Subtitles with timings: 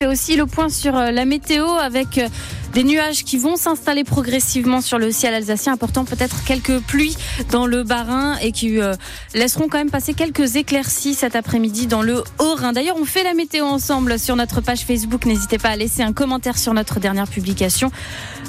[0.00, 2.28] C'est aussi le point sur euh, la météo avec euh,
[2.72, 7.16] des nuages qui vont s'installer progressivement sur le ciel alsacien, apportant peut-être quelques pluies
[7.50, 8.96] dans le Bas-Rhin et qui euh,
[9.34, 12.72] laisseront quand même passer quelques éclaircies cet après-midi dans le Haut-Rhin.
[12.72, 15.26] D'ailleurs, on fait la météo ensemble sur notre page Facebook.
[15.26, 17.90] N'hésitez pas à laisser un commentaire sur notre dernière publication.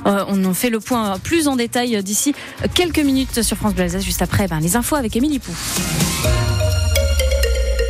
[0.03, 2.35] On en fait le point plus en détail d'ici
[2.73, 5.51] quelques minutes sur France Bleu Alsace, juste après ben, les infos avec Émilie Pou.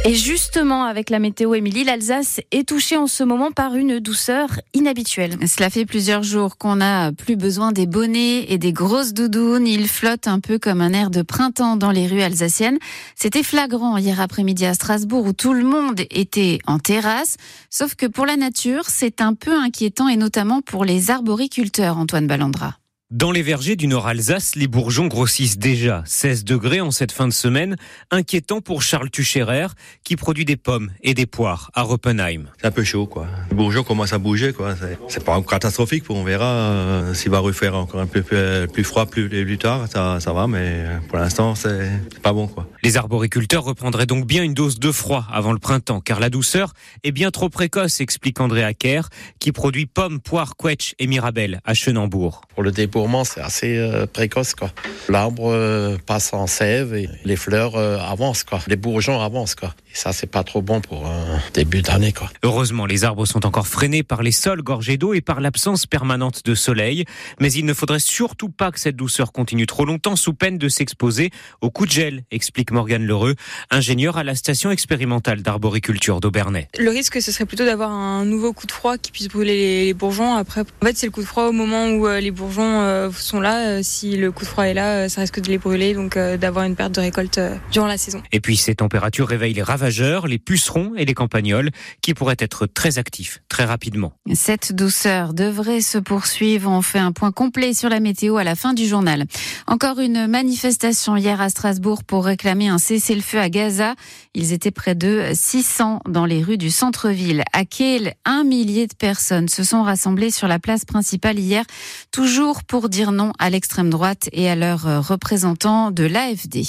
[0.08, 4.50] Et justement, avec la météo, Émilie, l'Alsace est touchée en ce moment par une douceur
[4.76, 5.36] inhabituelle.
[5.48, 9.66] Cela fait plusieurs jours qu'on n'a plus besoin des bonnets et des grosses doudounes.
[9.66, 12.77] Il flotte un peu comme un air de printemps dans les rues alsaciennes.
[13.16, 17.38] C'était flagrant hier après-midi à Strasbourg où tout le monde était en terrasse.
[17.72, 22.27] Sauf que pour la nature, c'est un peu inquiétant et notamment pour les arboriculteurs, Antoine
[22.27, 22.76] Ballandra.
[23.16, 27.30] Dans les vergers du Nord Alsace, les bourgeons grossissent déjà 16 degrés en cette fin
[27.30, 27.77] de semaine,
[28.12, 29.68] inquiétant pour Charles Tucherer
[30.04, 32.48] qui produit des pommes et des poires à Roppenheim.
[32.60, 33.27] C'est un peu chaud quoi.
[33.49, 34.76] Les bourgeons commencent à bouger quoi.
[35.07, 39.05] C'est pas catastrophique, on verra euh, s'il va refaire encore un peu plus, plus froid
[39.05, 41.90] plus, plus tard, ça, ça va, mais pour l'instant c'est
[42.22, 42.68] pas bon quoi.
[42.84, 46.74] Les arboriculteurs reprendraient donc bien une dose de froid avant le printemps, car la douceur
[47.05, 49.04] est bien trop précoce, explique André Acker,
[49.40, 52.41] qui produit pommes, poires, quetch et mirabelle à Chenambourg.
[52.54, 52.74] Pour le
[53.23, 54.53] c'est assez euh, précoce.
[54.55, 54.71] quoi.
[55.09, 58.43] L'arbre euh, passe en sève et les fleurs euh, avancent.
[58.43, 58.59] quoi.
[58.67, 59.55] Les bourgeons avancent.
[59.55, 59.73] quoi.
[59.91, 62.11] Et ça, c'est pas trop bon pour un début d'année.
[62.11, 62.29] quoi.
[62.43, 66.45] Heureusement, les arbres sont encore freinés par les sols gorgés d'eau et par l'absence permanente
[66.45, 67.06] de soleil.
[67.39, 70.69] Mais il ne faudrait surtout pas que cette douceur continue trop longtemps sous peine de
[70.69, 73.35] s'exposer au coup de gel, explique Morgane Lheureux,
[73.72, 76.67] ingénieur à la station expérimentale d'arboriculture d'Aubernay.
[76.78, 79.94] Le risque, ce serait plutôt d'avoir un nouveau coup de froid qui puisse brûler les,
[79.94, 80.35] bourgeons.
[80.35, 83.40] Après, en fait, c'est le coup de froid au moment où les bourgeons euh, sont
[83.40, 83.68] là.
[83.68, 86.18] Euh, si le coup de froid est là, euh, ça risque de les brûler, donc
[86.18, 88.22] euh, d'avoir une perte de récolte euh, durant la saison.
[88.31, 91.69] Et puis ces températures réveillent les ravageurs, les pucerons et les campagnols,
[92.01, 94.12] qui pourraient être très actifs très rapidement.
[94.34, 96.69] Cette douceur devrait se poursuivre.
[96.69, 99.25] On fait un point complet sur la météo à la fin du journal.
[99.66, 103.95] Encore une manifestation hier à Strasbourg pour réclamer un cessez-le-feu à Gaza.
[104.34, 107.44] Ils étaient près de 600 dans les rues du centre-ville.
[107.53, 111.63] À Kiel, un millier de personnes se sont rassemblées sur la place principale hier,
[112.12, 116.63] toujours pour dire non à l'extrême droite et à leurs représentants de l'AFD.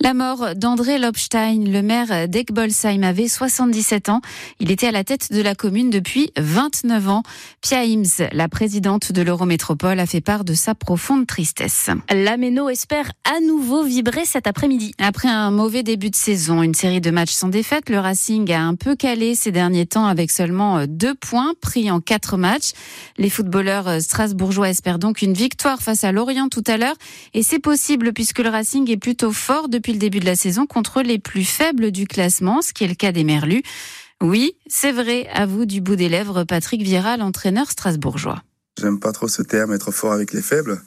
[0.00, 4.20] La mort d'André Lobstein, le maire d'Egbolsheim, avait 77 ans.
[4.58, 7.22] Il était à la tête de la commune depuis 29 ans.
[7.60, 11.90] Pia Ims, la présidente de l'Eurométropole, a fait part de sa profonde tristesse.
[12.10, 14.92] La Méno espère à nouveau vibrer cet après-midi.
[14.98, 18.62] Après un mauvais début de saison, une série de matchs sans défaite, le Racing a
[18.62, 22.72] un peu calé ces derniers temps avec seulement deux points pris en quatre matchs.
[23.18, 26.94] Les footballeurs strasbourgeois espèrent donc une victoire face à Lorient tout à l'heure
[27.34, 30.66] et c'est possible puisque le Racing est plutôt fort depuis le début de la saison
[30.66, 33.64] contre les plus faibles du classement, ce qui est le cas des Merlus.
[34.20, 38.40] Oui, c'est vrai, à vous du bout des lèvres, Patrick Vieira, l'entraîneur strasbourgeois.
[38.80, 40.80] J'aime pas trop ce terme, être fort avec les faibles.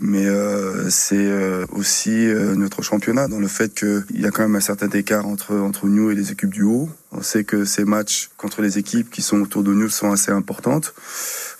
[0.00, 4.40] Mais euh, c'est euh, aussi euh, notre championnat dans le fait qu'il y a quand
[4.42, 6.88] même un certain écart entre, entre nous et les équipes du haut.
[7.12, 10.32] On sait que ces matchs contre les équipes qui sont autour de nous sont assez
[10.32, 10.94] importantes.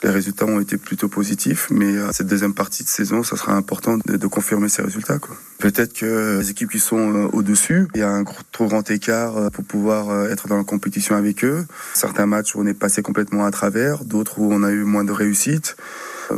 [0.02, 3.98] Les résultats ont été plutôt positifs, mais cette deuxième partie de saison, ça sera important
[3.98, 5.18] de, de confirmer ces résultats.
[5.58, 9.64] Peut-être que les équipes qui sont au-dessus, il y a un trop grand écart pour
[9.64, 11.66] pouvoir être dans la compétition avec eux.
[11.92, 15.04] Certains matchs où on est passé complètement à travers, d'autres où on a eu moins
[15.04, 15.76] de réussite.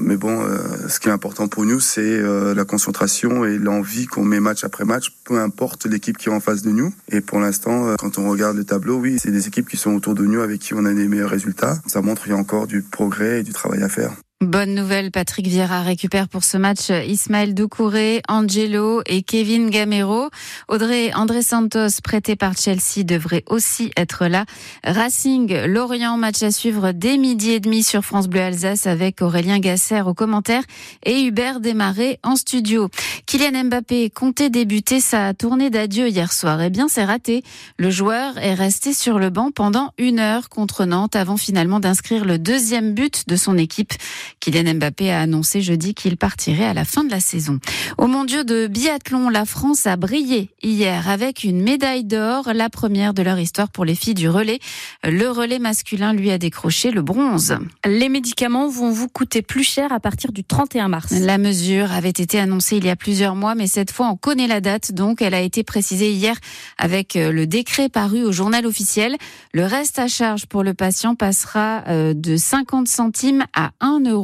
[0.00, 4.06] Mais bon, euh, ce qui est important pour nous, c'est euh, la concentration et l'envie
[4.06, 6.92] qu'on met match après match, peu importe l'équipe qui est en face de nous.
[7.10, 9.94] Et pour l'instant, euh, quand on regarde le tableau, oui, c'est des équipes qui sont
[9.94, 11.78] autour de nous, avec qui on a des meilleurs résultats.
[11.86, 14.12] Ça montre qu'il y a encore du progrès et du travail à faire.
[14.42, 20.30] Bonne nouvelle, Patrick Vieira récupère pour ce match Ismaël Doucouré, Angelo et Kevin Gamero.
[20.66, 24.44] Audrey André Santos, prêté par Chelsea, devrait aussi être là.
[24.83, 29.60] Racing, Lorient, match à suivre dès midi et demi sur France Bleu Alsace avec Aurélien
[29.60, 30.65] Gasser au commentaire
[31.06, 32.88] et Hubert Desmarais en studio.
[33.27, 36.60] Kylian Mbappé comptait débuter sa tournée d'adieu hier soir.
[36.60, 37.45] Eh bien, c'est raté.
[37.78, 42.24] Le joueur est resté sur le banc pendant une heure contre Nantes avant finalement d'inscrire
[42.24, 43.92] le deuxième but de son équipe.
[44.41, 47.59] Kylian Mbappé a annoncé jeudi qu'il partirait à la fin de la saison.
[47.99, 53.15] Au mondiaux de biathlon, la France a brillé hier avec une médaille d'or, la première
[53.15, 54.59] de leur histoire pour les filles du relais.
[55.05, 57.57] Le relais masculin lui a décroché le bronze.
[57.84, 61.13] Les médicaments vont vous coûter plus cher à partir du 31 mars.
[61.13, 64.47] La mesure avait été annoncée il y a plusieurs mois, mais cette fois on connaît
[64.47, 66.37] la date, donc elle a été précisée hier
[66.79, 69.17] avec euh, le décret paru au journal officiel.
[69.53, 74.22] Le reste à charge pour le patient passera euh, de 50 centimes à 1 euro.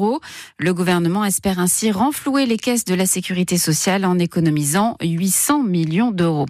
[0.58, 6.10] Le gouvernement espère ainsi renflouer les caisses de la sécurité sociale en économisant 800 millions
[6.10, 6.46] d'euros.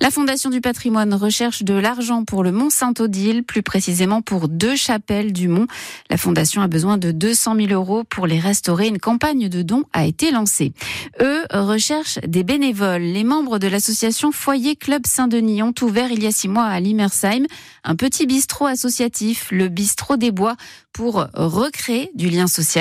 [0.00, 4.76] La Fondation du patrimoine recherche de l'argent pour le Mont Saint-Odile, plus précisément pour deux
[4.76, 5.66] chapelles du Mont.
[6.08, 8.88] La Fondation a besoin de 200 000 euros pour les restaurer.
[8.88, 10.72] Une campagne de dons a été lancée.
[11.20, 13.02] Eux recherchent des bénévoles.
[13.02, 16.80] Les membres de l'association Foyer Club Saint-Denis ont ouvert il y a six mois à
[16.80, 17.46] Limersheim
[17.84, 20.56] un petit bistrot associatif, le bistrot des bois,
[20.92, 22.79] pour recréer du lien social,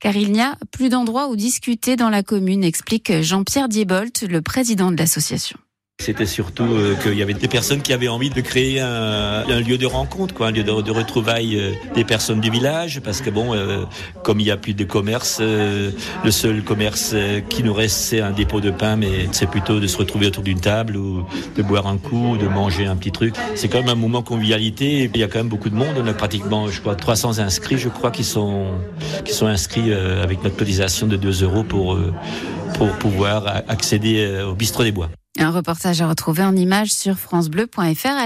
[0.00, 4.42] car il n'y a plus d'endroits où discuter dans la commune, explique Jean-Pierre Diebolt, le
[4.42, 5.58] président de l'association.
[6.00, 9.60] C'était surtout euh, qu'il y avait des personnes qui avaient envie de créer un, un
[9.60, 13.20] lieu de rencontre, quoi, un lieu de, de retrouvailles euh, des personnes du village, parce
[13.20, 13.84] que bon, euh,
[14.22, 15.90] comme il n'y a plus de commerce, euh,
[16.24, 19.80] le seul commerce euh, qui nous reste c'est un dépôt de pain, mais c'est plutôt
[19.80, 23.12] de se retrouver autour d'une table ou de boire un coup, de manger un petit
[23.12, 23.34] truc.
[23.56, 25.10] C'est quand même un moment convivialité.
[25.12, 25.96] Il y a quand même beaucoup de monde.
[25.98, 28.68] On a pratiquement, je crois, 300 inscrits, je crois, qui sont
[29.24, 31.98] qui sont inscrits avec notre cotisation de 2 euros pour
[32.74, 35.10] pour pouvoir accéder au bistrot des bois.
[35.40, 38.18] Un reportage à retrouver en images sur francebleu.fr.